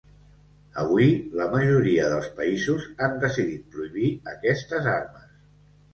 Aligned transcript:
Avui, 0.83 1.09
la 1.41 1.45
majoria 1.51 2.07
dels 2.13 2.31
països 2.39 2.89
han 3.07 3.15
decidit 3.27 3.69
prohibir 3.77 4.11
aquestes 4.37 4.93
armes. 4.99 5.33